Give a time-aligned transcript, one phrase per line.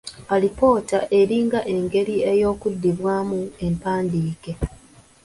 [0.33, 4.51] Alipoota eringa engeri y'okuddibwamu empandike.